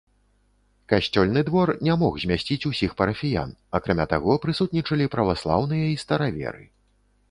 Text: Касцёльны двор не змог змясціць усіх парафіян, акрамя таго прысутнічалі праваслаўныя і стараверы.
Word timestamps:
Касцёльны 0.93 1.43
двор 1.49 1.67
не 1.89 1.93
змог 1.99 2.17
змясціць 2.25 2.67
усіх 2.71 2.97
парафіян, 3.03 3.55
акрамя 3.81 4.11
таго 4.17 4.41
прысутнічалі 4.47 5.05
праваслаўныя 5.17 5.85
і 5.97 5.99
стараверы. 6.07 6.63